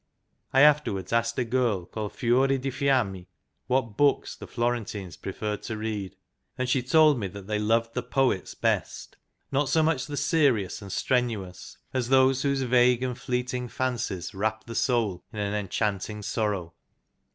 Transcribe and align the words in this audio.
I 0.51 0.61
after 0.61 0.93
wards 0.93 1.13
asked 1.13 1.37
a 1.37 1.43
girl 1.45 1.85
called 1.85 2.13
Fiore 2.13 2.57
di 2.57 2.71
Fiamma 2.71 3.23
what 3.67 3.81
THE 3.85 3.85
FLORENTINE 3.85 3.85
LEAGUE 3.85 3.91
23 3.93 3.93
books 4.07 4.35
the 4.35 4.47
Florentines 4.47 5.17
preferred 5.17 5.61
to 5.61 5.77
read, 5.77 6.15
and 6.57 6.67
she 6.67 6.81
told 6.81 7.19
me 7.19 7.27
that 7.27 7.45
they 7.45 7.59
loved 7.59 7.93
the 7.93 8.01
Poets 8.01 8.55
best, 8.55 9.17
not 9.51 9.69
so 9.69 9.83
much 9.83 10.07
the 10.07 10.17
serious 10.17 10.81
and 10.81 10.91
strenuous 10.91 11.77
as 11.93 12.09
those 12.09 12.41
whose 12.41 12.63
vague 12.63 13.03
and 13.03 13.15
fleet 13.19 13.53
ing 13.53 13.67
fancies 13.67 14.33
wrap 14.33 14.63
the 14.65 14.73
soul 14.73 15.23
in 15.31 15.37
an 15.37 15.53
enchanting 15.53 16.23
sorrow. 16.23 16.73